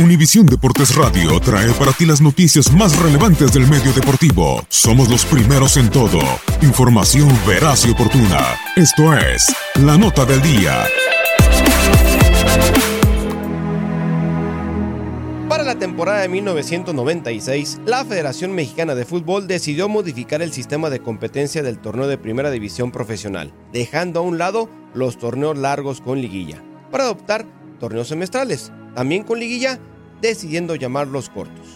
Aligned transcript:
Univisión 0.00 0.46
Deportes 0.46 0.94
Radio 0.94 1.40
trae 1.40 1.72
para 1.72 1.90
ti 1.90 2.06
las 2.06 2.20
noticias 2.20 2.72
más 2.72 2.96
relevantes 3.02 3.52
del 3.52 3.66
medio 3.66 3.92
deportivo. 3.92 4.64
Somos 4.68 5.08
los 5.08 5.24
primeros 5.24 5.76
en 5.76 5.90
todo. 5.90 6.20
Información 6.62 7.28
veraz 7.44 7.84
y 7.84 7.90
oportuna. 7.90 8.38
Esto 8.76 9.12
es 9.12 9.52
La 9.74 9.98
Nota 9.98 10.24
del 10.24 10.40
Día. 10.40 10.84
Para 15.48 15.64
la 15.64 15.76
temporada 15.80 16.20
de 16.20 16.28
1996, 16.28 17.80
la 17.84 18.04
Federación 18.04 18.52
Mexicana 18.52 18.94
de 18.94 19.04
Fútbol 19.04 19.48
decidió 19.48 19.88
modificar 19.88 20.42
el 20.42 20.52
sistema 20.52 20.90
de 20.90 21.00
competencia 21.00 21.64
del 21.64 21.80
torneo 21.80 22.06
de 22.06 22.18
Primera 22.18 22.52
División 22.52 22.92
Profesional, 22.92 23.52
dejando 23.72 24.20
a 24.20 24.22
un 24.22 24.38
lado 24.38 24.70
los 24.94 25.18
torneos 25.18 25.58
largos 25.58 26.00
con 26.00 26.20
liguilla, 26.20 26.62
para 26.92 27.02
adoptar 27.02 27.46
torneos 27.80 28.06
semestrales, 28.06 28.70
también 28.94 29.22
con 29.24 29.38
liguilla, 29.38 29.78
decidiendo 30.20 30.74
llamarlos 30.74 31.28
cortos. 31.28 31.66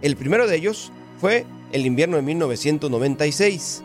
El 0.00 0.16
primero 0.16 0.46
de 0.46 0.56
ellos 0.56 0.92
fue 1.20 1.46
el 1.72 1.86
invierno 1.86 2.16
de 2.16 2.22
1996, 2.22 3.82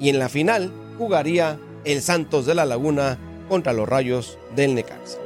y 0.00 0.08
en 0.08 0.18
la 0.18 0.28
final 0.28 0.72
jugaría 0.96 1.58
el 1.84 2.02
Santos 2.02 2.46
de 2.46 2.54
la 2.54 2.66
Laguna 2.66 3.18
contra 3.48 3.72
los 3.72 3.88
Rayos 3.88 4.38
del 4.54 4.74
Necaxa. 4.74 5.18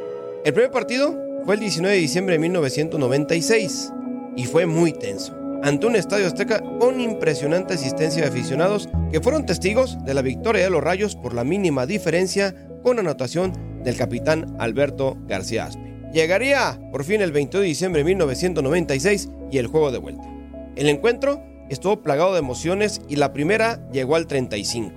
El 0.45 0.55
primer 0.55 0.71
partido 0.71 1.19
fue 1.45 1.55
el 1.55 1.61
19 1.61 1.95
de 1.95 2.01
diciembre 2.01 2.35
de 2.35 2.39
1996 2.41 3.93
y 4.37 4.45
fue 4.45 4.67
muy 4.67 4.93
tenso, 4.93 5.37
ante 5.62 5.87
un 5.87 5.97
estadio 5.97 6.27
azteca 6.27 6.62
con 6.79 7.01
impresionante 7.01 7.75
asistencia 7.75 8.23
de 8.23 8.29
aficionados 8.29 8.89
que 9.11 9.21
fueron 9.21 9.47
testigos 9.47 10.03
de 10.05 10.15
la 10.15 10.23
victoria 10.23 10.65
de 10.65 10.71
los 10.71 10.83
Rayos 10.83 11.17
por 11.17 11.35
la 11.35 11.45
mínima 11.45 11.87
diferencia 11.87 12.55
con 12.83 12.99
anotación 12.99 13.53
del 13.85 13.97
capitán 13.97 14.57
Alberto 14.59 15.17
García 15.27 15.67
Aspe. 15.67 15.92
Llegaría 16.12 16.78
por 16.91 17.05
fin 17.05 17.23
el 17.23 17.33
22 17.33 17.62
de 17.62 17.69
diciembre 17.69 18.00
de 18.00 18.05
1996 18.05 19.31
y 19.50 19.59
el 19.59 19.67
juego 19.67 19.91
de 19.91 19.99
vuelta. 19.99 20.28
El 20.77 20.89
encuentro 20.89 21.43
estuvo 21.71 22.03
plagado 22.03 22.34
de 22.34 22.41
emociones 22.41 23.00
y 23.09 23.17
la 23.17 23.33
primera 23.33 23.81
llegó 23.93 24.17
al 24.17 24.27
35, 24.27 24.93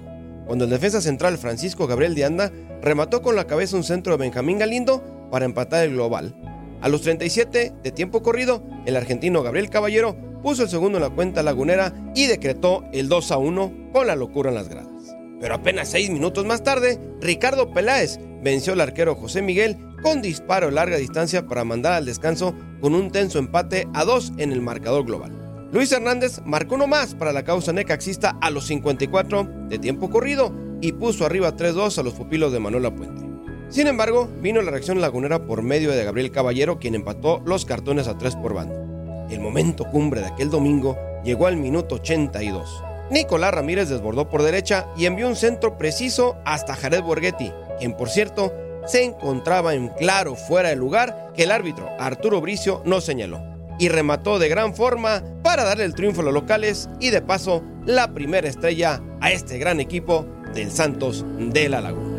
cuando 0.45 0.65
el 0.65 0.71
defensa 0.71 0.99
central 0.99 1.37
Francisco 1.37 1.87
Gabriel 1.87 2.15
de 2.15 2.25
Anda 2.25 2.51
remató 2.81 3.21
con 3.21 3.37
la 3.37 3.47
cabeza 3.47 3.77
un 3.77 3.85
centro 3.85 4.13
de 4.13 4.23
Benjamín 4.23 4.59
Galindo 4.59 5.03
para 5.31 5.45
empatar 5.45 5.85
el 5.85 5.93
global. 5.93 6.35
A 6.81 6.89
los 6.89 7.01
37 7.01 7.73
de 7.81 7.91
tiempo 7.91 8.21
corrido, 8.21 8.61
el 8.85 8.97
argentino 8.97 9.41
Gabriel 9.41 9.69
Caballero 9.69 10.17
puso 10.43 10.63
el 10.63 10.69
segundo 10.69 10.97
en 10.97 11.03
la 11.03 11.09
cuenta 11.09 11.43
lagunera 11.43 11.93
y 12.13 12.27
decretó 12.27 12.83
el 12.91 13.07
2 13.07 13.31
a 13.31 13.37
1 13.37 13.89
con 13.93 14.07
la 14.07 14.15
locura 14.15 14.49
en 14.49 14.55
las 14.55 14.67
gradas. 14.67 15.15
Pero 15.39 15.55
apenas 15.55 15.89
seis 15.89 16.09
minutos 16.09 16.45
más 16.45 16.61
tarde, 16.63 16.99
Ricardo 17.21 17.71
Peláez 17.71 18.19
venció 18.41 18.73
al 18.73 18.81
arquero 18.81 19.15
José 19.15 19.41
Miguel 19.41 19.77
con 20.05 20.21
disparo 20.21 20.69
larga 20.69 20.97
distancia 20.97 21.47
para 21.47 21.63
mandar 21.63 21.93
al 21.93 22.05
descanso 22.05 22.53
con 22.79 22.93
un 22.93 23.09
tenso 23.09 23.39
empate 23.39 23.87
a 23.95 24.05
dos 24.05 24.33
en 24.37 24.51
el 24.51 24.61
marcador 24.61 25.03
global. 25.03 25.31
Luis 25.71 25.91
Hernández 25.91 26.41
marcó 26.45 26.75
uno 26.75 26.85
más 26.85 27.15
para 27.15 27.33
la 27.33 27.43
causa 27.43 27.73
necaxista 27.73 28.37
a 28.39 28.51
los 28.51 28.67
54 28.67 29.49
de 29.67 29.79
tiempo 29.79 30.11
corrido 30.11 30.53
y 30.79 30.91
puso 30.91 31.25
arriba 31.25 31.55
3-2 31.55 31.97
a 31.97 32.03
los 32.03 32.13
pupilos 32.13 32.53
de 32.53 32.59
Manuel 32.59 32.93
Puente. 32.93 33.25
Sin 33.69 33.87
embargo, 33.87 34.29
vino 34.43 34.61
la 34.61 34.69
reacción 34.69 35.01
lagunera 35.01 35.47
por 35.47 35.63
medio 35.63 35.89
de 35.89 36.05
Gabriel 36.05 36.29
Caballero, 36.29 36.77
quien 36.77 36.93
empató 36.93 37.41
los 37.43 37.65
cartones 37.65 38.07
a 38.07 38.15
3 38.15 38.35
por 38.35 38.53
bando. 38.53 39.27
El 39.31 39.39
momento 39.39 39.85
cumbre 39.89 40.21
de 40.21 40.27
aquel 40.27 40.51
domingo 40.51 40.95
llegó 41.23 41.47
al 41.47 41.57
minuto 41.57 41.95
82. 41.95 42.83
Nicolás 43.09 43.55
Ramírez 43.55 43.89
desbordó 43.89 44.29
por 44.29 44.43
derecha 44.43 44.85
y 44.95 45.07
envió 45.07 45.27
un 45.27 45.35
centro 45.35 45.79
preciso 45.79 46.37
hasta 46.45 46.75
Jared 46.75 47.01
Borghetti, 47.01 47.51
quien 47.79 47.97
por 47.97 48.09
cierto 48.09 48.53
se 48.85 49.03
encontraba 49.03 49.73
en 49.73 49.89
claro 49.89 50.35
fuera 50.35 50.69
de 50.69 50.75
lugar 50.75 51.31
que 51.35 51.43
el 51.43 51.51
árbitro 51.51 51.89
Arturo 51.99 52.41
Bricio 52.41 52.81
no 52.85 53.01
señaló, 53.01 53.41
y 53.79 53.89
remató 53.89 54.39
de 54.39 54.49
gran 54.49 54.75
forma 54.75 55.23
para 55.43 55.63
darle 55.63 55.85
el 55.85 55.95
triunfo 55.95 56.21
a 56.21 56.25
los 56.25 56.33
locales 56.33 56.89
y 56.99 57.09
de 57.09 57.21
paso 57.21 57.63
la 57.85 58.13
primera 58.13 58.47
estrella 58.47 59.01
a 59.21 59.31
este 59.31 59.57
gran 59.57 59.79
equipo 59.79 60.25
del 60.53 60.71
Santos 60.71 61.25
de 61.37 61.69
la 61.69 61.81
Laguna. 61.81 62.15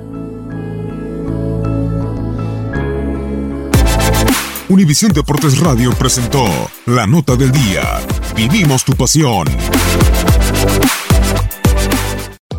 Univisión 4.69 5.13
Deportes 5.13 5.61
Radio 5.61 5.93
presentó 5.93 6.45
La 6.87 7.07
Nota 7.07 7.37
del 7.37 7.53
Día. 7.53 8.01
Vivimos 8.35 8.85
tu 8.85 8.95
pasión. 8.95 9.47